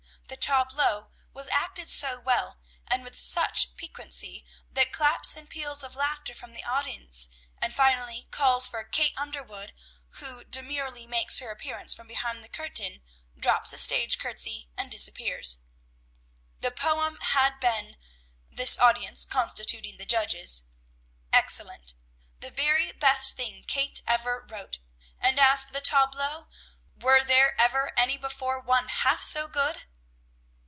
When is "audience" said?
6.63-7.29, 18.79-19.25